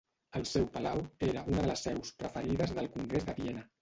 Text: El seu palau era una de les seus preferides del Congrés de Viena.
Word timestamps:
El 0.37 0.45
seu 0.51 0.63
palau 0.77 1.01
era 1.27 1.43
una 1.51 1.59
de 1.65 1.69
les 1.73 1.85
seus 1.89 2.15
preferides 2.23 2.75
del 2.79 2.91
Congrés 2.97 3.29
de 3.29 3.37
Viena. 3.43 3.67